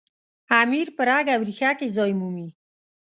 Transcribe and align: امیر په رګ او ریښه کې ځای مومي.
امیر 0.61 0.87
په 0.95 1.01
رګ 1.09 1.25
او 1.35 1.41
ریښه 1.47 1.71
کې 1.79 1.87
ځای 1.95 2.11
مومي. 2.19 2.47